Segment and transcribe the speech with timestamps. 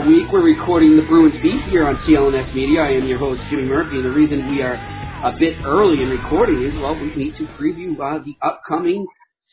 [0.00, 0.04] week.
[0.04, 2.80] Uh, week we're recording the Bruins Beat here on CLNS Media.
[2.80, 6.10] I am your host, Jimmy Murphy, and the reason we are a bit early in
[6.10, 9.06] recording is, well, we need to preview uh, the upcoming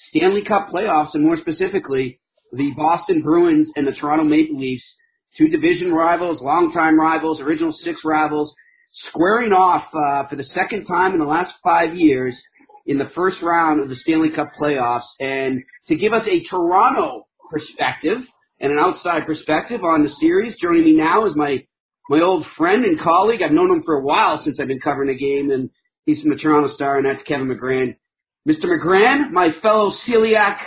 [0.10, 2.20] Stanley Cup playoffs, and more specifically,
[2.52, 4.84] the Boston Bruins and the Toronto Maple Leafs,
[5.38, 8.54] two division rivals, longtime rivals, original six rivals,
[9.10, 12.40] squaring off uh, for the second time in the last five years
[12.86, 15.08] in the first round of the Stanley Cup playoffs.
[15.20, 18.20] And to give us a Toronto perspective
[18.64, 21.68] and an outside perspective on the series, joining me now is my
[22.10, 23.42] my old friend and colleague.
[23.42, 25.70] I've known him for a while since I've been covering the game, and
[26.06, 27.98] he's from the Toronto Star, and that's Kevin McGran.
[28.48, 28.66] Mr.
[28.66, 30.58] McGran, my fellow celiac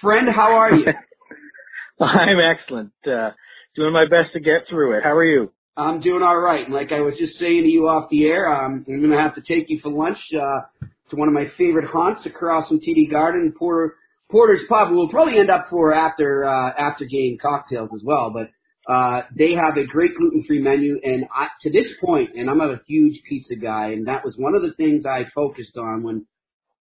[0.00, 0.86] friend, how are you?
[2.00, 2.92] I'm excellent.
[3.06, 3.30] Uh,
[3.76, 5.04] doing my best to get through it.
[5.04, 5.52] How are you?
[5.76, 6.64] I'm doing all right.
[6.64, 9.18] And like I was just saying to you off the air, um, I'm going to
[9.18, 12.80] have to take you for lunch uh, to one of my favorite haunts across from
[12.80, 13.94] TD Garden, Porter,
[14.32, 14.90] Porter's Pub.
[14.90, 18.32] We'll probably end up for after uh, after game cocktails as well.
[18.32, 18.50] But
[18.92, 22.80] uh, they have a great gluten-free menu, and I, to this point, and I'm a
[22.88, 26.26] huge pizza guy, and that was one of the things I focused on when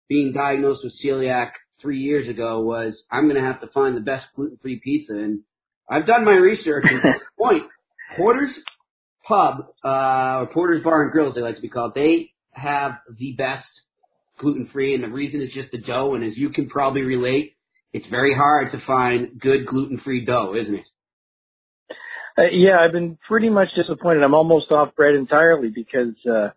[0.08, 4.00] being diagnosed with celiac three years ago was I'm going to have to find the
[4.00, 5.40] best gluten-free pizza, and
[5.88, 6.84] I've done my research.
[6.88, 7.62] And at this point,
[8.16, 8.54] Porter's
[9.28, 13.34] Pub uh, or Porter's Bar and Grills, they like to be called, they have the
[13.36, 13.68] best
[14.38, 16.14] gluten-free, and the reason is just the dough.
[16.14, 17.56] And as you can probably relate,
[17.92, 20.86] it's very hard to find good gluten-free dough, isn't it?
[22.36, 24.22] Uh, yeah, I've been pretty much disappointed.
[24.22, 26.50] I'm almost off bread entirely because uh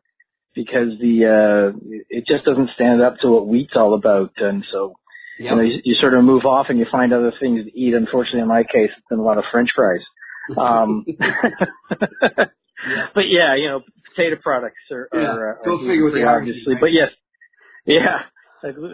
[0.55, 1.77] because the uh
[2.09, 4.95] it just doesn't stand up to what wheat's all about, and so
[5.37, 5.51] yep.
[5.51, 7.93] you know you, you sort of move off and you find other things to eat.
[7.93, 10.01] Unfortunately, in my case, it's been a lot of French fries.
[10.57, 11.05] Um,
[13.13, 15.19] but yeah, you know, potato products are, yeah.
[15.19, 16.75] are, are go figure the obviously.
[16.79, 17.09] But yes,
[17.87, 18.19] yeah,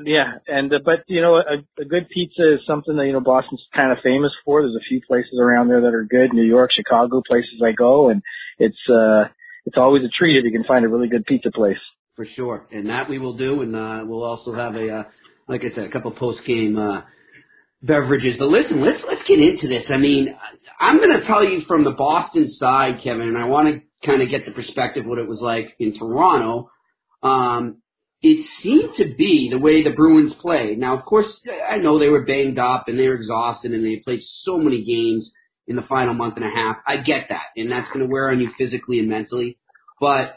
[0.06, 3.22] yeah, and uh, but you know, a, a good pizza is something that you know
[3.22, 4.62] Boston's kind of famous for.
[4.62, 6.34] There's a few places around there that are good.
[6.34, 8.22] New York, Chicago, places I go, and
[8.60, 9.26] it's uh
[9.66, 11.78] it's always a treat if you can find a really good pizza place.
[12.16, 15.04] For sure, and that we will do, and uh, we'll also have a uh,
[15.48, 17.02] like I said, a couple post game uh,
[17.82, 18.36] beverages.
[18.38, 19.86] But listen, let's let's get into this.
[19.90, 20.36] I mean,
[20.80, 24.22] I'm going to tell you from the Boston side, Kevin, and I want to kind
[24.22, 26.70] of get the perspective what it was like in Toronto.
[27.22, 27.78] Um,
[28.24, 30.80] it seemed to be the way the Bruins played.
[30.80, 31.28] Now, of course,
[31.70, 34.84] I know they were banged up and they were exhausted and they played so many
[34.86, 35.30] games
[35.68, 36.78] in the final month and a half.
[36.88, 39.58] I get that, and that's going to wear on you physically and mentally.
[40.00, 40.36] But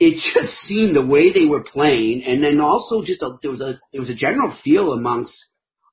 [0.00, 3.60] it just seemed the way they were playing, and then also just a, there was
[3.60, 5.32] a there was a general feel amongst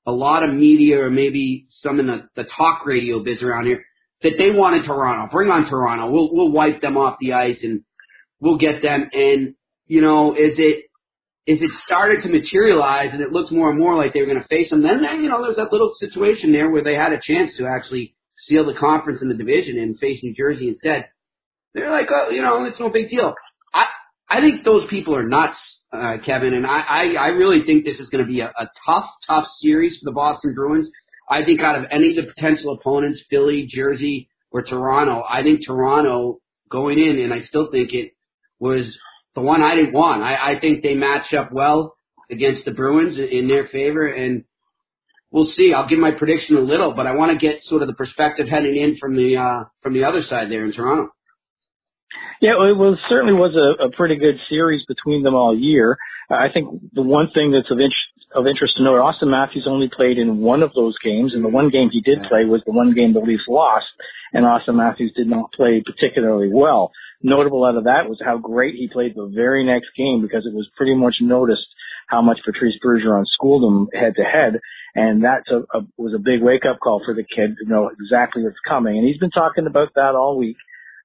[0.08, 3.86] a lot of media or maybe some in the, the talk radio biz around here
[4.24, 5.32] that they wanted Toronto.
[5.32, 6.12] Bring on Toronto.
[6.12, 7.84] We'll we'll wipe them off the ice and
[8.40, 9.10] we'll get them.
[9.14, 9.54] And
[9.86, 10.86] you know, is it
[11.46, 14.42] if it started to materialize and it looked more and more like they were going
[14.42, 17.12] to face them, then, then you know there's that little situation there where they had
[17.12, 21.10] a chance to actually seal the conference in the division and face New Jersey instead.
[21.74, 23.34] They're like, oh, you know, it's no big deal.
[23.74, 23.86] I
[24.30, 25.58] I think those people are nuts,
[25.92, 28.70] uh, Kevin, and I, I I really think this is going to be a, a
[28.86, 30.90] tough tough series for the Boston Bruins.
[31.30, 35.66] I think out of any of the potential opponents, Philly, Jersey, or Toronto, I think
[35.66, 36.40] Toronto
[36.70, 38.14] going in, and I still think it
[38.60, 38.98] was
[39.36, 40.22] the one I didn't want.
[40.22, 41.96] I, I think they match up well
[42.30, 44.44] against the Bruins in their favor, and
[45.32, 45.74] we'll see.
[45.74, 48.48] I'll give my prediction a little, but I want to get sort of the perspective
[48.48, 51.10] heading in from the uh, from the other side there in Toronto.
[52.42, 55.98] Yeah, well, it was certainly was a, a pretty good series between them all year.
[56.30, 59.90] I think the one thing that's of interest of interest to note, Auston Matthews only
[59.94, 62.74] played in one of those games, and the one game he did play was the
[62.74, 63.86] one game the Leafs lost,
[64.34, 66.92] and Auston Matthews did not play particularly well
[67.24, 70.54] notable out of that was how great he played the very next game because it
[70.54, 71.66] was pretty much noticed
[72.08, 74.60] how much Patrice Bergeron schooled him head to head.
[74.94, 75.44] And that
[75.98, 78.98] was a big wake up call for the kid to know exactly what's coming.
[78.98, 80.58] And he's been talking about that all week.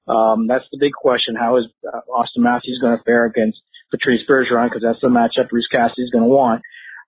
[0.07, 1.35] Um, that's the big question.
[1.35, 3.57] How is uh, Auston Matthews going to fare against
[3.89, 4.69] Patrice Bergeron?
[4.69, 6.61] Because that's the matchup Bruce Cassidy's going to want.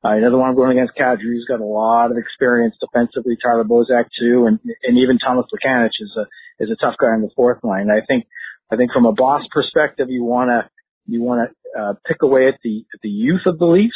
[0.04, 3.38] Uh, another one going against Kadri, who's got a lot of experience defensively.
[3.38, 6.26] Tyler Bozak too, and and even Thomas Plekanec is a
[6.64, 7.90] is a tough guy on the fourth line.
[7.92, 8.26] I think
[8.72, 10.70] I think from a boss perspective, you want to
[11.08, 13.94] you want to uh, pick away at the at the youth of the Leafs.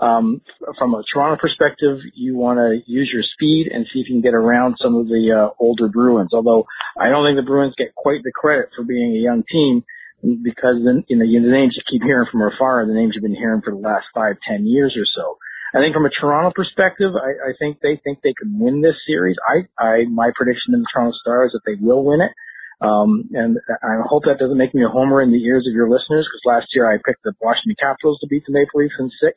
[0.00, 0.42] Um,
[0.78, 4.22] from a Toronto perspective, you want to use your speed and see if you can
[4.22, 6.30] get around some of the uh, older Bruins.
[6.32, 6.66] Although
[6.96, 9.82] I don't think the Bruins get quite the credit for being a young team
[10.22, 13.26] because the, you know the names you keep hearing from afar are the names you've
[13.26, 15.36] been hearing for the last five, ten years or so.
[15.74, 18.96] I think from a Toronto perspective, I, I think they think they can win this
[19.06, 19.36] series.
[19.44, 22.32] I, I my prediction in the Toronto Stars is that they will win it.
[22.80, 25.90] Um, and I hope that doesn't make me a homer in the ears of your
[25.90, 29.10] listeners because last year I picked the Washington Capitals to beat the Maple Leafs in
[29.20, 29.36] six,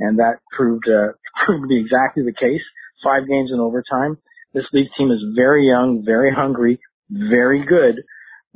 [0.00, 1.14] and that proved uh,
[1.46, 2.62] proved to be exactly the case.
[3.02, 4.18] Five games in overtime.
[4.54, 6.80] this Leaf team is very young, very hungry,
[7.10, 8.02] very good.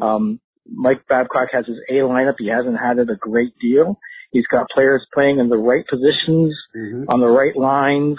[0.01, 2.35] Um, Mike Babcock has his A lineup.
[2.39, 3.99] He hasn't had it a great deal.
[4.31, 7.05] He's got players playing in the right positions, mm-hmm.
[7.09, 8.19] on the right lines.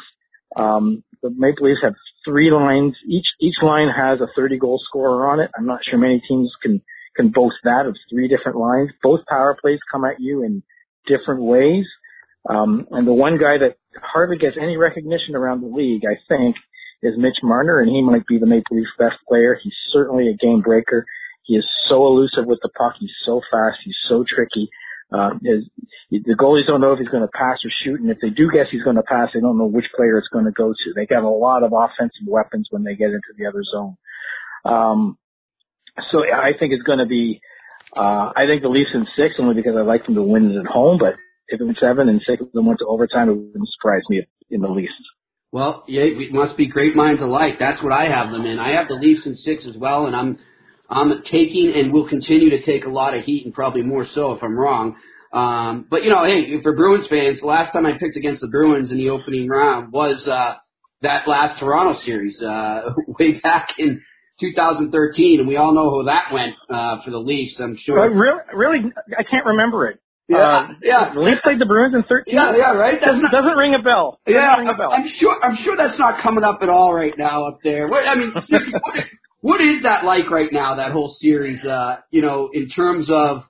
[0.56, 2.96] Um, the Maple Leafs have three lines.
[3.08, 5.52] Each each line has a 30 goal scorer on it.
[5.58, 6.82] I'm not sure many teams can
[7.16, 8.92] can boast that of three different lines.
[9.04, 10.64] Both power plays come at you in
[11.06, 11.86] different ways.
[12.50, 16.56] Um, and the one guy that hardly gets any recognition around the league, I think,
[17.04, 19.60] is Mitch Marner, and he might be the Maple Leafs' best player.
[19.62, 21.06] He's certainly a game breaker.
[21.44, 22.94] He is so elusive with the puck.
[23.00, 23.78] He's so fast.
[23.84, 24.70] He's so tricky.
[25.12, 25.66] Uh, his,
[26.12, 28.50] the goalies don't know if he's going to pass or shoot, and if they do
[28.54, 30.94] guess he's going to pass, they don't know which player it's going to go to.
[30.96, 33.98] They got a lot of offensive weapons when they get into the other zone.
[34.66, 35.18] Um,
[36.12, 37.42] so I think it's going to be.
[37.96, 40.60] Uh, I think the Leafs in six only because I like them to win it
[40.60, 41.00] at home.
[41.00, 41.16] But
[41.48, 44.28] if it was seven and six of them went to overtime, it wouldn't surprise me
[44.52, 44.94] in the least.
[45.52, 47.56] Well, yeah, it must be great minds alike.
[47.60, 48.60] That's what I have them in.
[48.60, 50.38] I have the Leafs in six as well, and I'm
[50.90, 54.34] I'm taking and will continue to take a lot of heat, and probably more so
[54.34, 54.96] if I'm wrong.
[55.32, 58.48] Um, but you know, hey, for Bruins fans, the last time I picked against the
[58.48, 60.56] Bruins in the opening round was uh,
[61.02, 62.90] that last Toronto series uh,
[63.20, 64.02] way back in
[64.40, 67.60] 2013, and we all know how that went uh, for the Leafs.
[67.60, 68.00] I'm sure.
[68.00, 68.80] Uh, really, really,
[69.18, 70.00] I can't remember it.
[70.30, 71.14] Yeah, uh, yeah.
[71.14, 72.34] The Leafs played the Bruins in 13.
[72.34, 73.02] Yeah, yeah, right.
[73.02, 74.20] Doesn't, not, doesn't ring a bell.
[74.26, 74.92] Doesn't yeah, ring a bell.
[74.94, 75.36] I'm sure.
[75.44, 77.88] I'm sure that's not coming up at all right now up there.
[77.88, 79.06] What, I mean, seriously, what, is,
[79.42, 80.76] what is that like right now?
[80.76, 83.44] That whole series, uh, you know, in terms of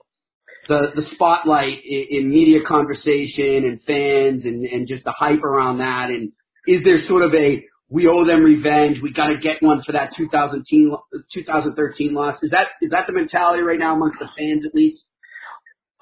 [0.68, 5.80] the the spotlight in, in media conversation and fans and and just the hype around
[5.80, 6.09] that.
[6.09, 6.31] And
[6.68, 9.01] is there sort of a we owe them revenge.
[9.01, 10.95] We got to get one for that 2013
[11.33, 12.35] 2013 loss.
[12.44, 15.03] Is that is that the mentality right now amongst the fans at least?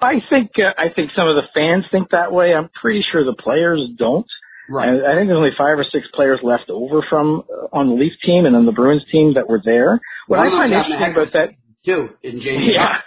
[0.00, 2.52] I think uh, I think some of the fans think that way.
[2.54, 4.26] I'm pretty sure the players don't.
[4.68, 4.88] Right.
[4.88, 7.94] And I think there's only five or six players left over from uh, on the
[7.94, 10.00] Leaf team and on the Bruins team that were there.
[10.26, 11.48] What I find interesting about that
[11.84, 12.64] too in James.
[12.74, 12.98] Yeah.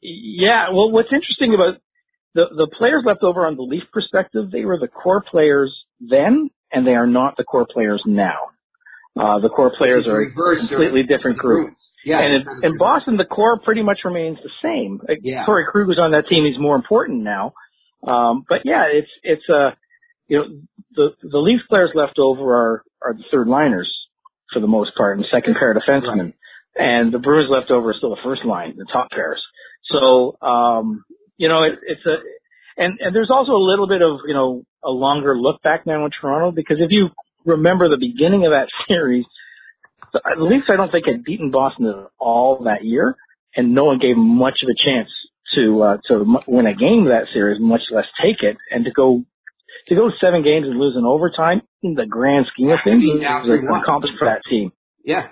[0.00, 0.64] yeah.
[0.72, 1.80] Well, what's interesting about
[2.34, 6.48] the the players left over on the Leaf perspective, they were the core players then,
[6.72, 8.50] and they are not the core players now.
[9.18, 11.74] Uh, the core players are a completely different group.
[12.04, 15.00] Yeah, and in, in Boston, the core pretty much remains the same.
[15.22, 15.44] Yeah.
[15.44, 17.52] Torey Krug was on that team; he's more important now.
[18.06, 19.70] Um, but yeah, it's it's a uh,
[20.30, 20.46] you know
[20.94, 23.90] the the Leafs players left over are are the third liners
[24.52, 26.34] for the most part, and second pair defensemen, right.
[26.76, 29.42] and the Bruins left over are still the first line, the top pairs.
[29.90, 31.04] So um,
[31.36, 32.16] you know it, it's a
[32.80, 36.04] and and there's also a little bit of you know a longer look back now
[36.04, 37.08] in Toronto because if you
[37.44, 39.24] remember the beginning of that series,
[40.12, 43.16] the Leafs I don't think had beaten Boston at all that year,
[43.56, 45.10] and no one gave them much of a chance
[45.56, 49.24] to uh, to win a game that series, much less take it, and to go
[49.88, 53.60] to go seven games and lose in overtime in the grand scheme of things was
[53.60, 54.72] an accomplishment for that team.
[55.04, 55.28] Yeah,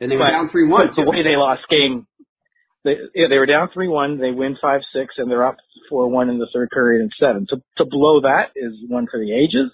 [0.00, 0.90] and they were but, down three one.
[0.94, 2.06] The way they lost game,
[2.84, 4.18] they yeah, they were down three one.
[4.18, 5.56] They win five six, and they're up
[5.88, 7.46] four one in the third period and seven.
[7.50, 9.70] To to blow that is one for the ages.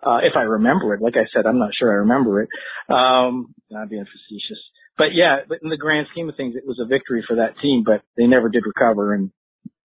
[0.00, 2.48] Uh, if I remember it, like I said, I'm not sure I remember it.
[2.88, 4.62] Um, not being facetious,
[4.96, 7.58] but yeah, but in the grand scheme of things, it was a victory for that
[7.60, 7.82] team.
[7.84, 9.32] But they never did recover, and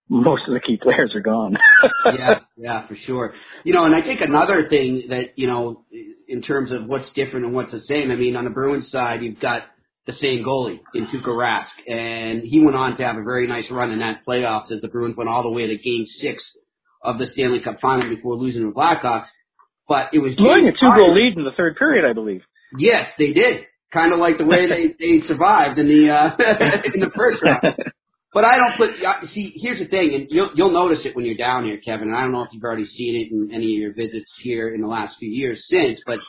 [0.09, 1.57] most of the key players are gone.
[2.13, 3.33] yeah, yeah, for sure.
[3.63, 5.85] You know, and I think another thing that you know,
[6.27, 8.11] in terms of what's different and what's the same.
[8.11, 9.63] I mean, on the Bruins side, you've got
[10.05, 13.65] the same goalie in Tuukka Rask, and he went on to have a very nice
[13.71, 16.43] run in that playoffs as the Bruins went all the way to Game Six
[17.01, 19.27] of the Stanley Cup Final before losing to the Blackhawks.
[19.87, 22.41] But it was blowing a two-goal lead in the third period, I believe.
[22.77, 23.65] Yes, they did.
[23.91, 26.31] Kind of like the way they they survived in the uh,
[26.93, 27.77] in the first round.
[28.33, 28.89] But I don't put.
[29.33, 32.07] See, here's the thing, and you'll you'll notice it when you're down here, Kevin.
[32.07, 34.73] And I don't know if you've already seen it in any of your visits here
[34.73, 36.19] in the last few years since, but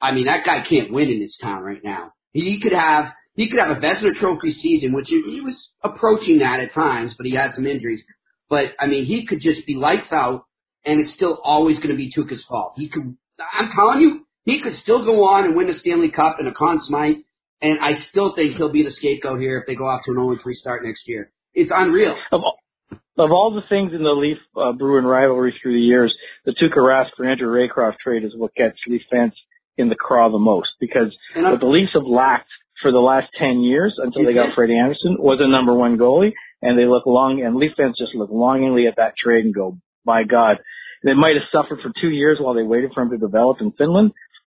[0.00, 2.12] I mean that guy can't win in this town right now.
[2.32, 6.60] He could have he could have a Vezina Trophy season, which he, was approaching that
[6.60, 8.02] at times, but he had some injuries.
[8.48, 10.44] But I mean, he could just be lights out,
[10.84, 12.74] and it's still always going to be Tuukka's fault.
[12.76, 13.16] He could.
[13.52, 16.52] I'm telling you, he could still go on and win the Stanley Cup and a
[16.52, 17.18] Conn Smythe
[17.60, 20.18] and I still think he'll be the scapegoat here if they go off to an
[20.18, 21.30] 0-3 start next year.
[21.54, 22.16] It's unreal.
[22.30, 22.58] Of all,
[22.92, 26.78] of all the things in the Leaf uh, Bruin rivalry through the years, the Tuukka
[26.78, 29.32] Rask for Andrew Raycroft trade is what gets Leaf fans
[29.76, 32.50] in the craw the most because what the Leafs have lacked
[32.82, 36.32] for the last 10 years until they got Freddie Andersen was a number one goalie
[36.62, 39.78] and they look long and Leaf fans just look longingly at that trade and go,
[40.04, 40.58] my God,
[41.04, 43.72] they might have suffered for two years while they waited for him to develop in
[43.72, 44.12] Finland,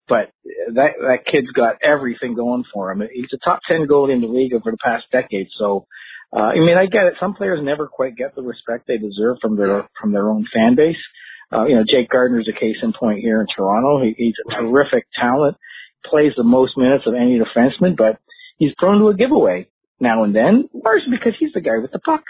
[0.08, 0.32] but
[0.74, 3.02] that that kid's got everything going for him.
[3.14, 5.48] He's a top ten goalie in the league over the past decade.
[5.58, 5.88] So,
[6.36, 7.16] uh, I mean, I get it.
[7.20, 10.76] Some players never quite get the respect they deserve from their from their own fan
[10.76, 10.98] base.
[11.52, 14.02] Uh, you know, Jake Gardiner is a case in point here in Toronto.
[14.04, 15.56] He, he's a terrific talent.
[16.04, 18.18] plays the most minutes of any defenseman, but
[18.58, 19.68] he's prone to a giveaway
[20.00, 22.24] now and then, largely because he's the guy with the puck.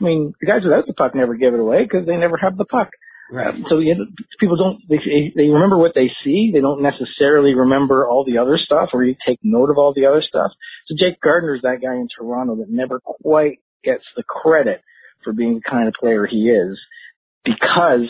[0.00, 2.56] I mean, the guys without the puck never give it away because they never have
[2.56, 2.88] the puck.
[3.30, 3.48] Right.
[3.54, 4.06] Um, so you know,
[4.40, 6.50] people don't they they remember what they see.
[6.52, 10.06] They don't necessarily remember all the other stuff, or you take note of all the
[10.06, 10.50] other stuff.
[10.86, 14.82] So Jake Gardiner is that guy in Toronto that never quite gets the credit
[15.24, 16.78] for being the kind of player he is,
[17.44, 18.06] because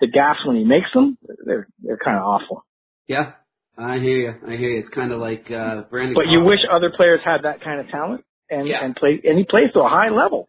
[0.00, 1.16] the gaffes when he makes them,
[1.46, 2.64] they're they're kind of awful.
[3.06, 3.32] Yeah,
[3.78, 4.34] I hear you.
[4.46, 4.80] I hear you.
[4.80, 6.14] It's kind of like uh, Brandon.
[6.14, 8.84] But you wish other players had that kind of talent and Yeah.
[8.84, 10.48] and play and he plays to a high level.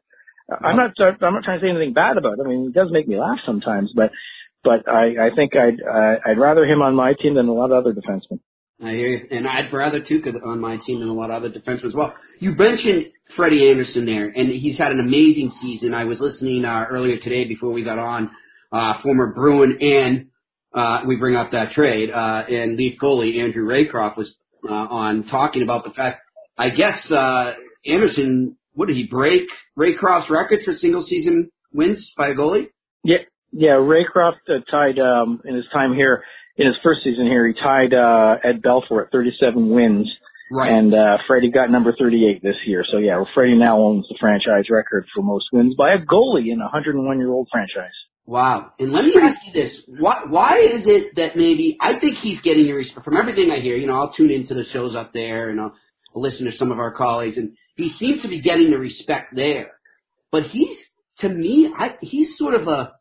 [0.63, 2.45] I'm not I'm not trying to say anything bad about it.
[2.45, 4.11] I mean, it does make me laugh sometimes, but
[4.63, 7.71] but I I think I'd uh, I'd rather him on my team than a lot
[7.71, 8.39] of other defensemen.
[8.83, 9.27] I hear you.
[9.29, 12.13] And I'd rather Tuukka on my team than a lot of other defensemen as well.
[12.39, 15.93] You mentioned Freddie Andersen there, and he's had an amazing season.
[15.93, 18.31] I was listening uh, earlier today before we got on,
[18.71, 20.27] uh, former Bruin and
[20.73, 24.33] uh, we bring up that trade, uh, and Leaf goalie Andrew Raycroft was
[24.67, 26.21] uh, on talking about the fact,
[26.57, 27.53] I guess uh,
[27.85, 29.43] Andersen, what did he break
[29.77, 32.67] Raycroft's record for single season wins by a goalie?
[33.03, 33.17] Yeah,
[33.51, 33.71] yeah.
[33.71, 36.23] Raycroft uh, tied um, in his time here
[36.57, 37.47] in his first season here.
[37.47, 40.09] He tied uh, Ed Belfour at 37 wins,
[40.53, 40.71] Right.
[40.71, 42.83] and uh, Freddie got number 38 this year.
[42.91, 46.59] So yeah, Freddie now owns the franchise record for most wins by a goalie in
[46.59, 47.93] a 101 year old franchise.
[48.25, 48.71] Wow.
[48.77, 49.81] And let me ask you this.
[49.99, 53.59] Why, why is it that maybe, I think he's getting the respect, from everything I
[53.61, 55.73] hear, you know, I'll tune into the shows up there and I'll,
[56.15, 59.33] I'll listen to some of our colleagues and he seems to be getting the respect
[59.35, 59.71] there.
[60.31, 60.77] But he's,
[61.19, 62.93] to me, I, he's sort of a,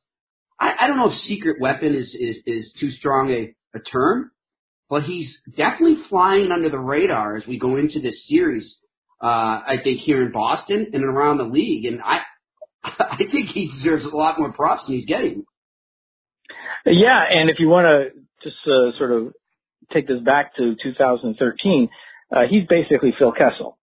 [0.58, 4.30] I, I don't know if secret weapon is, is, is too strong a, a term,
[4.88, 8.76] but he's definitely flying under the radar as we go into this series.
[9.22, 11.84] Uh, I think here in Boston and around the league.
[11.84, 12.20] And I,
[12.84, 15.44] I think he deserves a lot more props than he's getting.
[16.86, 19.34] Yeah, and if you want to just uh, sort of
[19.92, 21.88] take this back to 2013,
[22.34, 23.76] uh, he's basically Phil Kessel.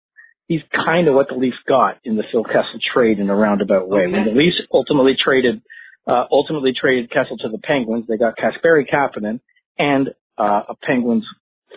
[0.48, 3.90] He's kind of what the Leafs got in the Phil Kessel trade in a roundabout
[3.90, 4.04] way.
[4.04, 4.12] Okay.
[4.12, 5.62] When the Leafs ultimately traded,
[6.08, 9.42] uh, ultimately traded Kessel to the Penguins, they got Kasperi Kapanen
[9.78, 11.26] and uh, a Penguins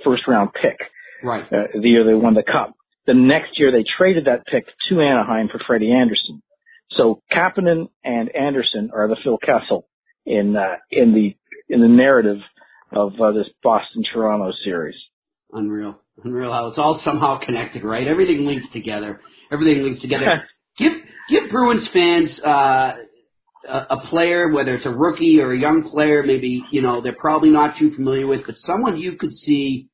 [0.05, 0.79] first round pick
[1.23, 1.45] Right.
[1.53, 2.75] uh, the year they won the cup.
[3.07, 6.43] The next year they traded that pick to Anaheim for Freddie Andersen.
[6.97, 9.87] So Kapanen and Andersen are the Phil Kessel
[10.27, 11.35] in uh, in the
[11.69, 12.39] in the narrative
[12.93, 14.97] of uh, this Boston Toronto series.
[15.53, 16.00] Unreal.
[16.25, 18.07] Unreal how it's all somehow connected, right?
[18.07, 19.21] Everything links together.
[19.53, 20.45] Everything links together.
[20.79, 20.93] give
[21.29, 22.97] give Bruins fans uh,
[23.69, 27.17] a, a player, whether it's a rookie or a young player, maybe you know they're
[27.19, 29.89] probably not too familiar with, but someone you could see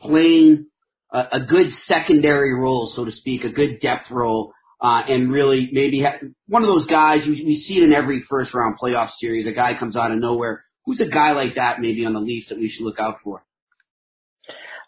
[0.00, 0.66] playing
[1.12, 5.70] a, a good secondary role, so to speak, a good depth role, uh, and really
[5.72, 7.22] maybe ha- one of those guys.
[7.26, 9.46] We, we see it in every first round playoff series.
[9.46, 10.64] A guy comes out of nowhere.
[10.84, 13.44] Who's a guy like that maybe on the Leafs that we should look out for?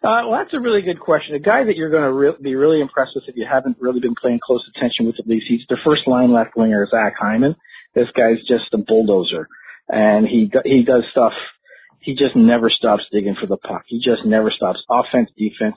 [0.03, 1.35] Uh, well, that's a really good question.
[1.35, 4.01] A guy that you're going to re- be really impressed with if you haven't really
[4.01, 7.57] been paying close attention with at least he's the first line left winger, Zach Hyman.
[7.95, 9.49] This guy's just a bulldozer,
[9.89, 11.33] and he he does stuff.
[12.01, 13.85] He just never stops digging for the puck.
[13.87, 14.81] He just never stops.
[14.91, 15.77] Offense, defense.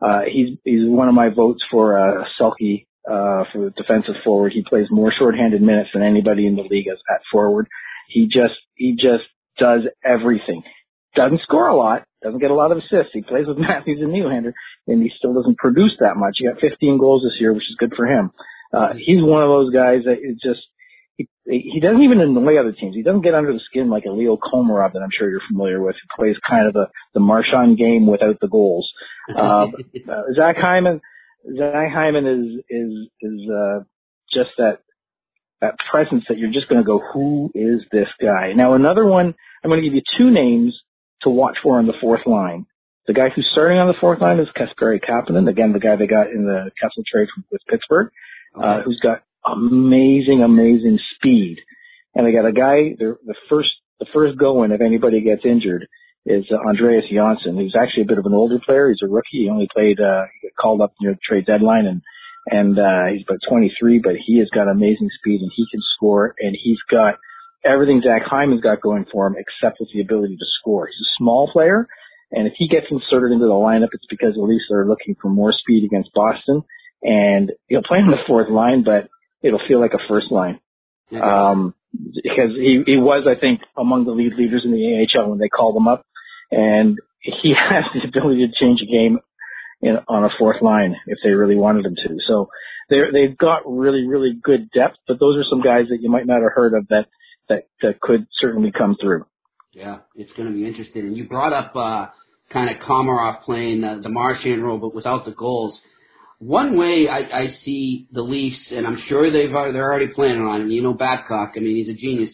[0.00, 4.52] Uh, he's he's one of my votes for uh, Selke uh, for defensive forward.
[4.52, 7.66] He plays more shorthanded minutes than anybody in the league as at forward.
[8.08, 9.24] He just he just
[9.58, 10.62] does everything.
[11.14, 13.12] Doesn't score a lot, doesn't get a lot of assists.
[13.12, 14.52] He plays with Matthews and Nylander,
[14.86, 16.36] and he still doesn't produce that much.
[16.38, 18.30] He got 15 goals this year, which is good for him.
[18.72, 20.60] Uh, he's one of those guys that is just
[21.16, 22.96] he he doesn't even annoy other teams.
[22.96, 25.80] He doesn't get under the skin like a Leo Komarov that I'm sure you're familiar
[25.80, 28.90] with, who plays kind of the the Marchand game without the goals.
[29.28, 29.66] Uh,
[30.10, 31.00] uh, Zach Hyman,
[31.56, 33.80] Zach Hyman is is is uh,
[34.32, 34.78] just that
[35.60, 38.52] that presence that you're just going to go, who is this guy?
[38.54, 40.74] Now another one, I'm going to give you two names
[41.24, 42.66] to watch for on the fourth line.
[43.06, 46.06] The guy who's starting on the fourth line is Kasperi Kapanen, again the guy they
[46.06, 48.10] got in the Kessel trade from, with Pittsburgh,
[48.56, 51.58] uh, who's got amazing, amazing speed.
[52.14, 53.16] And they got a guy, the,
[53.50, 53.68] first
[54.00, 55.86] the first go in if anybody gets injured
[56.24, 58.88] is uh, Andreas Johnsson, who's actually a bit of an older player.
[58.88, 59.44] He's a rookie.
[59.44, 62.00] He only played, uh, he got called up near the trade deadline and,
[62.46, 66.34] and, uh, he's about 23, but he has got amazing speed and he can score
[66.40, 67.18] and he's got
[67.64, 70.86] everything Zach Hyman's got going for him except with the ability to score.
[70.86, 71.88] He's a small player
[72.34, 75.28] and if he gets inserted into the lineup, it's because at least they're looking for
[75.28, 76.64] more speed against Boston
[77.02, 79.08] and he'll play on the fourth line, but
[79.42, 80.58] it'll feel like a first line.
[81.12, 81.20] Okay.
[81.20, 85.38] Um, because he, he was, I think, among the lead leaders in the AHL when
[85.38, 86.04] they called him up,
[86.50, 89.20] and he has the ability to change a game
[89.80, 92.16] in, on a fourth line if they really wanted him to.
[92.26, 92.48] So
[92.88, 96.42] they've got really, really good depth, but those are some guys that you might not
[96.42, 97.06] have heard of that
[97.48, 99.26] that that could certainly come through.
[99.72, 101.02] Yeah, it's going to be interesting.
[101.02, 102.06] And you brought up uh,
[102.52, 105.78] kind of Komarov playing the, Marchand role, but without the goals.
[106.38, 110.62] One way I, I see the Leafs, and I'm sure they've they're already planning on
[110.62, 110.68] it.
[110.70, 111.52] You know Babcock.
[111.56, 112.30] I mean, he's a genius.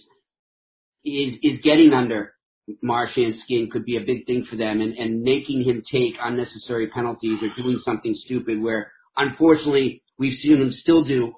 [1.04, 2.34] Is is getting under
[2.82, 6.88] Marchand's skin could be a big thing for them, and and making him take unnecessary
[6.88, 11.34] penalties or doing something stupid where unfortunately we've seen him still do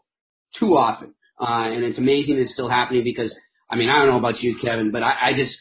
[0.58, 1.14] too often.
[1.40, 3.34] Uh, and it's amazing it's still happening because
[3.72, 5.56] I mean I don't know about you, Kevin, but I, I just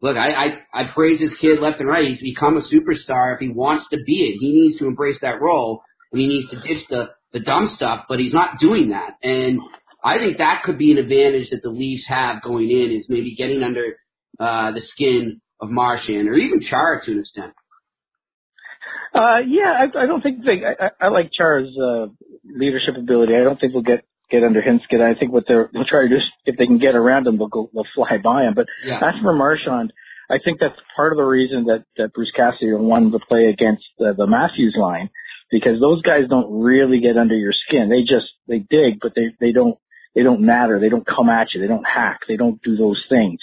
[0.00, 2.06] look I, I I praise this kid left and right.
[2.06, 4.38] He's become a superstar if he wants to be it.
[4.40, 5.82] He needs to embrace that role
[6.12, 9.16] and he needs to ditch the the dumb stuff, but he's not doing that.
[9.22, 9.60] And
[10.02, 13.34] I think that could be an advantage that the Leafs have going in is maybe
[13.34, 13.96] getting under
[14.38, 17.52] uh, the skin of Marchand or even Char to an extent.
[19.14, 20.60] Uh, yeah, I, I don't think they.
[20.64, 22.06] I, I like Char's uh,
[22.44, 23.32] leadership ability.
[23.34, 25.00] I don't think we'll get get under his skin.
[25.00, 27.38] I think what they're they'll try to do is if they can get around him,
[27.38, 28.54] they'll go they'll fly by him.
[28.54, 28.96] But yeah.
[28.96, 29.92] as for Marchand,
[30.30, 33.84] I think that's part of the reason that that Bruce Cassidy wanted to play against
[33.98, 35.10] the, the Matthews line
[35.50, 37.88] because those guys don't really get under your skin.
[37.88, 39.78] They just they dig, but they they don't
[40.14, 40.80] they don't matter.
[40.80, 41.60] They don't come at you.
[41.60, 42.20] They don't hack.
[42.26, 43.38] They don't do those things.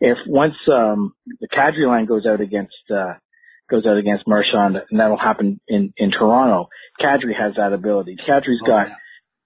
[0.00, 3.14] If once um the Kadri line goes out against uh
[3.70, 6.68] goes out against Marchand, and that'll happen in in Toronto.
[7.00, 8.16] Kadri has that ability.
[8.28, 8.94] Kadri's oh, got yeah.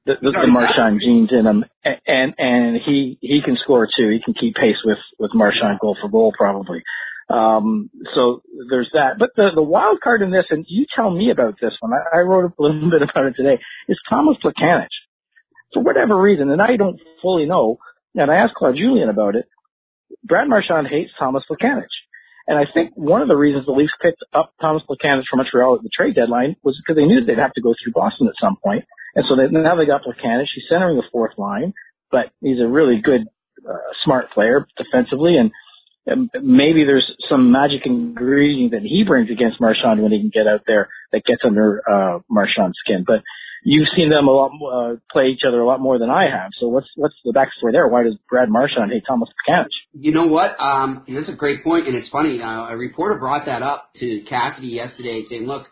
[0.07, 4.09] The, the, the Marchand genes in him, and and he he can score too.
[4.09, 6.83] He can keep pace with with Marchand goal for goal probably.
[7.29, 9.15] Um, so there's that.
[9.19, 12.19] But the, the wild card in this, and you tell me about this one, I,
[12.19, 14.89] I wrote a little bit about it today, is Thomas Plekanec.
[15.73, 17.79] For whatever reason, and I don't fully know,
[18.17, 19.45] and I asked Claude Julien about it,
[20.25, 21.87] Brad Marchand hates Thomas Plekanec.
[22.51, 25.77] And I think one of the reasons the Leafs picked up Thomas Plekanec from Montreal
[25.77, 28.35] at the trade deadline was because they knew they'd have to go through Boston at
[28.43, 28.83] some point.
[29.15, 30.51] And so they, now they got Plekanec.
[30.53, 31.75] He's centering the fourth line,
[32.11, 33.23] but he's a really good,
[33.63, 35.37] uh, smart player defensively.
[35.39, 35.53] And
[36.43, 40.63] maybe there's some magic ingredient that he brings against Marchand when he can get out
[40.67, 43.05] there that gets under uh, Marchand's skin.
[43.07, 43.23] But
[43.63, 46.51] you've seen them a lot uh, play each other a lot more than I have.
[46.61, 47.89] So what's what's the backstory there?
[47.89, 49.67] Why does Brad Marchand hate Thomas Plekanec?
[49.93, 50.59] You know what?
[50.61, 52.41] Um, that's a great point, and it's funny.
[52.41, 55.67] Uh, a reporter brought that up to Cassidy yesterday, saying, "Look,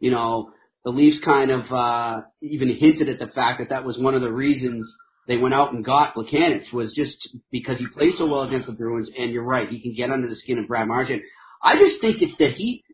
[0.00, 0.50] you know."
[0.84, 4.20] The Leafs kind of uh, even hinted at the fact that that was one of
[4.20, 4.86] the reasons
[5.26, 7.16] they went out and got Plekanec was just
[7.50, 10.28] because he plays so well against the Bruins, and you're right, he can get under
[10.28, 11.22] the skin of Brad Marchand.
[11.62, 12.84] I just think it's that he,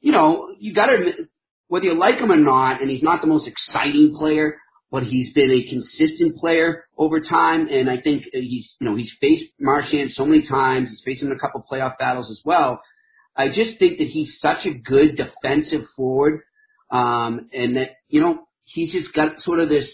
[0.00, 1.28] you know, you got to
[1.68, 4.56] whether you like him or not, and he's not the most exciting player,
[4.90, 9.12] but he's been a consistent player over time, and I think he's, you know, he's
[9.20, 10.90] faced Marchand so many times.
[10.90, 12.80] He's faced him in a couple playoff battles as well.
[13.36, 16.40] I just think that he's such a good defensive forward,
[16.90, 19.88] um, and that you know he's just got sort of this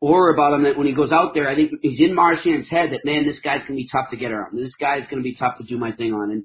[0.00, 2.92] aura about him that when he goes out there, I think he's in Marchand's head
[2.92, 4.56] that man, this guy's gonna be tough to get around.
[4.56, 6.44] This guy's gonna be tough to do my thing on, and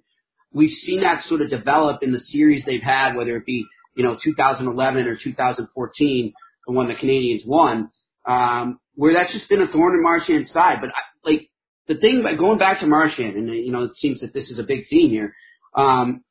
[0.54, 4.04] we've seen that sort of develop in the series they've had, whether it be you
[4.04, 6.34] know 2011 or 2014,
[6.68, 7.90] the one the Canadiens won,
[8.28, 10.78] um, where that's just been a thorn in Marchand's side.
[10.82, 11.50] But I, like
[11.88, 14.60] the thing, by going back to Marchand, and you know it seems that this is
[14.60, 15.34] a big theme here.
[15.76, 16.24] Um,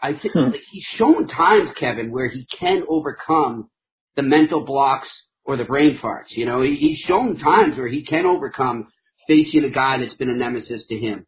[0.00, 0.50] I think hmm.
[0.50, 3.70] like he's shown times, Kevin, where he can overcome
[4.16, 5.08] the mental blocks
[5.44, 6.30] or the brain farts.
[6.30, 8.88] You know, he, he's shown times where he can overcome
[9.26, 11.26] facing a guy that's been a nemesis to him.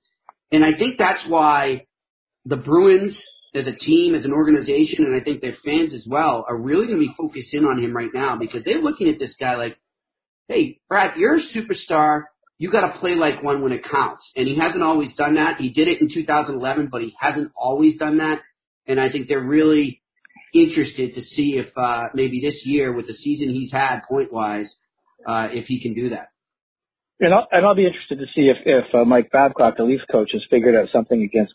[0.52, 1.86] And I think that's why
[2.44, 3.20] the Bruins
[3.54, 6.86] as a team, as an organization, and I think their fans as well, are really
[6.86, 9.56] going to be focused in on him right now because they're looking at this guy
[9.56, 9.78] like,
[10.48, 12.24] hey, Brad, you're a superstar.
[12.58, 14.22] You got to play like one when it counts.
[14.36, 15.56] And he hasn't always done that.
[15.56, 18.40] He did it in 2011, but he hasn't always done that.
[18.86, 20.02] And I think they're really
[20.52, 24.72] interested to see if uh, maybe this year, with the season he's had point wise,
[25.26, 26.30] uh, if he can do that.
[27.20, 30.04] And I'll, and I'll be interested to see if if uh, Mike Babcock, the Leafs
[30.10, 31.52] coach, has figured out something against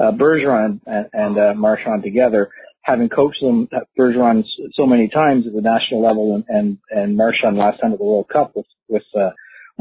[0.00, 2.50] uh, Bergeron and, and uh, Marchand together,
[2.82, 7.16] having coached them uh, Bergeron so many times at the national level and and, and
[7.16, 9.30] Marchand last time at the World Cup with with uh,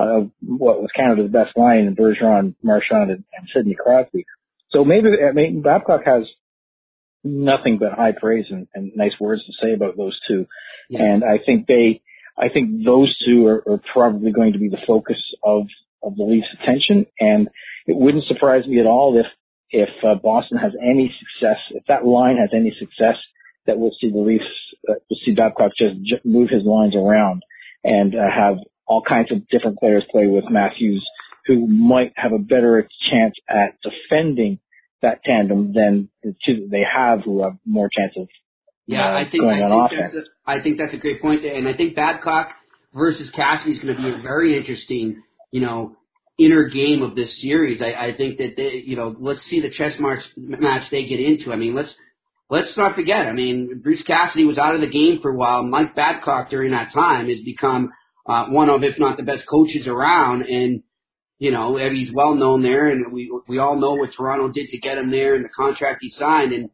[0.01, 4.25] uh, what was Canada's best line in Bergeron, Marchand, and, and Sidney Crosby.
[4.71, 6.23] So maybe I mean Babcock has
[7.23, 10.45] nothing but high praise and, and nice words to say about those two.
[10.89, 11.03] Yeah.
[11.03, 12.01] And I think they,
[12.37, 15.63] I think those two are, are probably going to be the focus of,
[16.01, 17.05] of the Leafs attention.
[17.19, 17.49] And
[17.85, 19.25] it wouldn't surprise me at all if,
[19.71, 23.15] if uh, Boston has any success, if that line has any success,
[23.65, 24.43] that we'll see the Leafs,
[24.89, 27.43] uh, we'll see Babcock just j- move his lines around
[27.83, 31.07] and uh, have all kinds of different players play with Matthews
[31.45, 34.59] who might have a better chance at defending
[35.01, 38.27] that tandem than the two that they have who have more chance of
[38.85, 40.13] yeah, uh, I think, going I on think offense.
[40.15, 42.49] That's a, I think that's a great point, and I think Babcock
[42.93, 45.95] versus Cassidy is going to be a very interesting, you know,
[46.39, 47.81] inner game of this series.
[47.81, 51.19] I, I think that they, you know, let's see the chess match match they get
[51.19, 51.51] into.
[51.51, 51.93] I mean, let's
[52.49, 53.27] let's not forget.
[53.27, 55.63] I mean, Bruce Cassidy was out of the game for a while.
[55.63, 57.91] Mike Babcock during that time has become
[58.27, 60.83] uh, one of, if not the best coaches around, and
[61.39, 64.79] you know he's well known there, and we we all know what Toronto did to
[64.79, 66.69] get him there and the contract he signed, and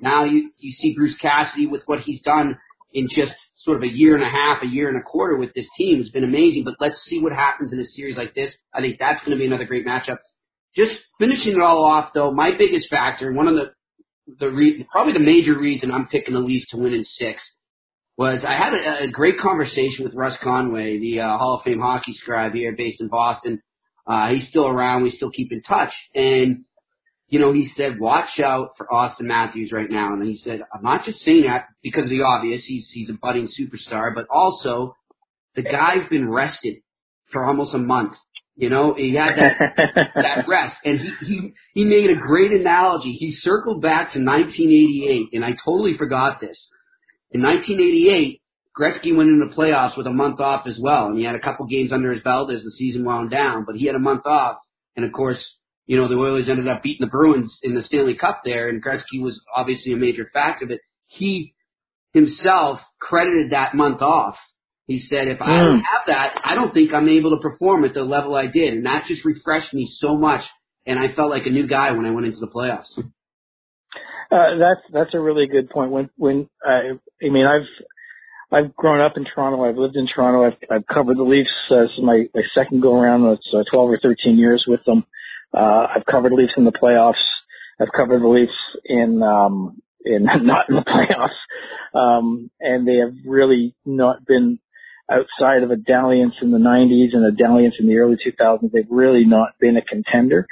[0.00, 2.58] now you you see Bruce Cassidy with what he's done
[2.92, 3.34] in just
[3.68, 5.98] sort of a year and a half, a year and a quarter with this team
[5.98, 6.64] has been amazing.
[6.64, 8.54] But let's see what happens in a series like this.
[8.72, 10.16] I think that's going to be another great matchup.
[10.74, 13.72] Just finishing it all off, though, my biggest factor, one of the
[14.40, 17.40] the re- probably the major reason I'm picking the Leafs to win in six
[18.16, 21.80] was I had a, a great conversation with Russ Conway, the uh, Hall of Fame
[21.80, 23.62] hockey scribe here, based in Boston.
[24.06, 25.02] Uh, he's still around.
[25.02, 26.64] We still keep in touch, and
[27.28, 30.14] you know, he said, watch out for Auston Matthews right now.
[30.14, 32.64] And he said, I'm not just saying that because of the obvious.
[32.66, 34.94] He's, he's a budding superstar, but also
[35.54, 36.76] the guy's been rested
[37.30, 38.14] for almost a month.
[38.56, 39.52] You know, he had that,
[40.14, 43.12] that rest and he, he, he made a great analogy.
[43.12, 46.58] He circled back to 1988 and I totally forgot this.
[47.30, 48.40] In 1988,
[48.78, 51.40] Gretzky went into the playoffs with a month off as well, and he had a
[51.40, 53.64] couple games under his belt as the season wound down.
[53.66, 54.56] But he had a month off,
[54.96, 55.44] and of course,
[55.88, 58.84] you know, the Oilers ended up beating the Bruins in the Stanley Cup there, and
[58.84, 60.66] Gretzky was obviously a major factor.
[60.66, 61.54] But he
[62.12, 64.36] himself credited that month off.
[64.86, 65.84] He said, if I don't hmm.
[65.84, 68.74] have that, I don't think I'm able to perform at the level I did.
[68.74, 70.42] And that just refreshed me so much.
[70.86, 72.88] And I felt like a new guy when I went into the playoffs.
[74.30, 75.90] Uh, that's, that's a really good point.
[75.90, 77.68] When, when, uh, I mean, I've,
[78.50, 79.64] I've grown up in Toronto.
[79.64, 80.46] I've lived in Toronto.
[80.46, 81.48] I've, I've covered the Leafs.
[81.70, 83.24] Uh, this is my, my second go around.
[83.26, 85.04] It's uh, 12 or 13 years with them.
[85.56, 87.14] Uh, I've covered Leafs in the playoffs.
[87.80, 88.52] I've covered the Leafs
[88.84, 91.98] in, um, in not in the playoffs.
[91.98, 94.58] Um, and they have really not been
[95.10, 98.70] outside of a dalliance in the 90s and a dalliance in the early 2000s.
[98.72, 100.46] They've really not been a contender.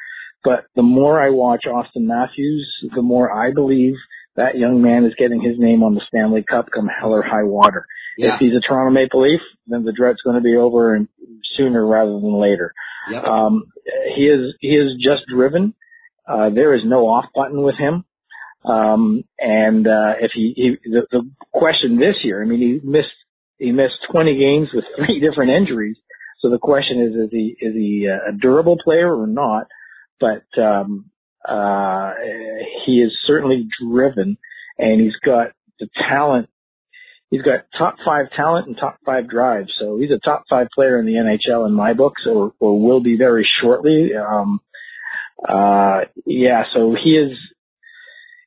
[0.45, 3.95] But the more I watch Auston Matthews, the more I believe
[4.37, 7.43] that young man is getting his name on the Stanley Cup come hell or high
[7.43, 7.87] water.
[8.17, 8.35] Yeah.
[8.35, 11.09] If he's a Toronto Maple Leaf, then the dread's going to be over and
[11.57, 12.73] sooner rather than later.
[13.11, 13.25] Yep.
[13.25, 13.73] Um,
[14.15, 15.75] he is he is just driven.
[16.29, 18.05] Uh, there is no off button with him.
[18.65, 23.09] Um, and uh, if he, he the, the question this year, I mean, he missed
[23.59, 25.97] he missed 20 games with three different injuries.
[26.41, 29.67] So the question is, is he is he a durable player or not?
[30.21, 31.11] But um,
[31.47, 32.13] uh,
[32.85, 34.37] he is certainly driven,
[34.79, 35.49] and he's got
[35.79, 36.49] the talent
[37.31, 39.67] he's got top five talent and top five drive.
[39.81, 43.01] So he's a top five player in the NHL in my books, or, or will
[43.01, 44.11] be very shortly.
[44.15, 44.61] Um,
[45.47, 47.37] uh, yeah, so he is,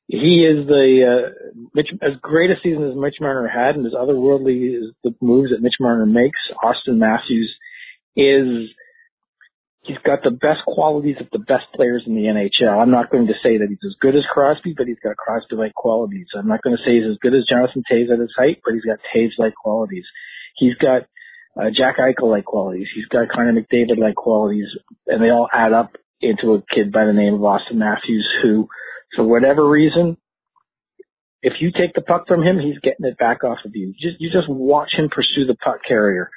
[0.08, 3.94] he is the, uh, Mitch, as great a season as Mitch Marner had and as
[3.94, 7.56] otherworldly as the moves that Mitch Marner makes, Auston Matthews
[8.16, 8.70] is
[9.90, 12.70] he's got the best qualities of the best players in the NHL.
[12.70, 15.74] I'm not going to say that he's as good as Crosby, but he's got Crosby-like
[15.74, 16.28] qualities.
[16.38, 18.76] I'm not going to say he's as good as Jonathan Toews at his height, but
[18.76, 20.06] he's got Toews-like qualities.
[20.56, 21.10] He's got
[21.58, 22.88] uh, Jack Eichel-like qualities.
[22.94, 24.70] He's got Connor McDavid-like qualities,
[25.08, 28.70] and they all add up into a kid by the name of Auston Matthews, who,
[29.16, 30.18] for whatever reason,
[31.42, 33.94] if you take the puck from him, he's getting it back off of you.
[33.94, 36.30] Just you just watch him pursue the puck carrier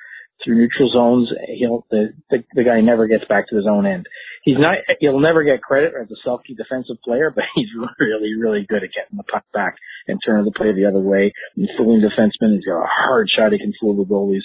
[0.45, 1.31] through neutral zones.
[1.59, 4.07] He'll the, the the guy never gets back to his own end.
[4.45, 4.79] He's not.
[5.01, 8.91] He'll never get credit as a Selke defensive player, but he's really really good at
[8.95, 9.77] getting the puck back
[10.09, 12.55] and turning the play the other way and fooling defensemen.
[12.55, 13.53] He's got a hard shot.
[13.53, 14.45] He can fool the goalies.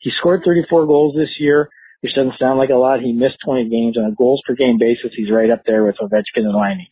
[0.00, 1.68] He scored 34 goals this year,
[2.00, 3.00] which doesn't sound like a lot.
[3.00, 5.12] He missed 20 games on a goals per game basis.
[5.16, 6.86] He's right up there with Ovechkin and Laine.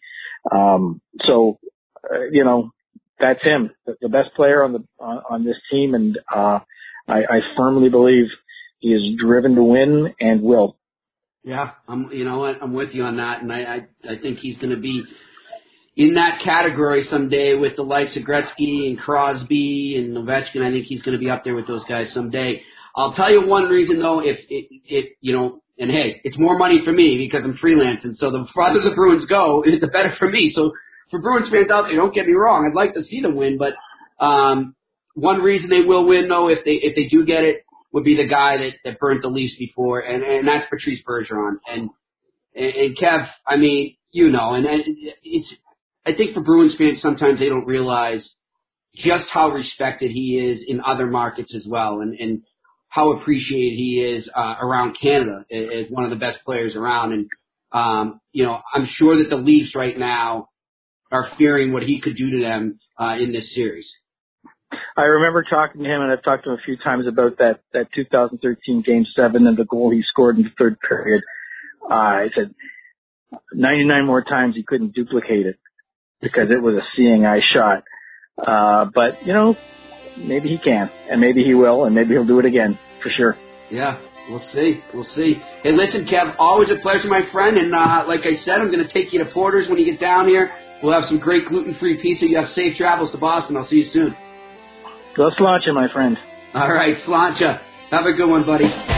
[0.50, 1.58] Um, so,
[2.10, 2.70] uh, you know,
[3.18, 6.58] that's him, the, the best player on the on, on this team, and uh,
[7.08, 8.26] I, I firmly believe
[8.78, 10.76] he is driven to win and will.
[11.42, 12.10] Yeah, I'm.
[12.10, 12.56] You know what?
[12.62, 15.04] I'm with you on that, and I I, I think he's going to be
[15.96, 20.62] in that category someday with the likes of Gretzky and Crosby and Ovechkin.
[20.62, 22.62] I think he's going to be up there with those guys someday.
[22.96, 26.56] I'll tell you one reason though, if it, it you know, and hey, it's more
[26.56, 28.16] money for me because I'm freelancing.
[28.16, 30.52] So the farther the Bruins go, the better for me.
[30.54, 30.72] So
[31.10, 33.58] for Bruins fans out there, don't get me wrong, I'd like to see them win,
[33.58, 33.74] but
[34.24, 34.74] um,
[35.14, 37.63] one reason they will win though, if they if they do get it,
[37.94, 41.58] would be the guy that, that burnt the Leafs before, and, and that's Patrice Bergeron.
[41.72, 41.90] And,
[42.56, 44.82] and, Kev, I mean, you know, and, and
[45.22, 45.54] it's,
[46.04, 48.28] I think for Bruins fans, sometimes they don't realize
[48.96, 52.42] just how respected he is in other markets as well, and, and
[52.88, 57.12] how appreciated he is uh, around Canada as one of the best players around.
[57.12, 57.28] And,
[57.70, 60.48] um, you know, I'm sure that the Leafs right now
[61.12, 63.88] are fearing what he could do to them uh, in this series.
[64.96, 67.60] I remember talking to him, and I've talked to him a few times about that
[67.72, 71.22] that 2013 Game Seven and the goal he scored in the third period.
[71.82, 72.54] Uh, I said
[73.52, 75.56] 99 more times he couldn't duplicate it
[76.20, 77.84] because it was a seeing eye shot.
[78.38, 79.56] Uh, but you know,
[80.18, 83.36] maybe he can, and maybe he will, and maybe he'll do it again for sure.
[83.70, 84.80] Yeah, we'll see.
[84.92, 85.34] We'll see.
[85.62, 87.56] Hey, listen, Kev, always a pleasure, my friend.
[87.56, 90.00] And uh, like I said, I'm going to take you to Porter's when you get
[90.00, 90.50] down here.
[90.82, 92.26] We'll have some great gluten-free pizza.
[92.26, 93.56] You have safe travels to Boston.
[93.56, 94.14] I'll see you soon.
[95.16, 96.18] Go Sláinte, my friend.
[96.54, 97.60] All right, Sláinte.
[97.90, 98.93] Have a good one, buddy.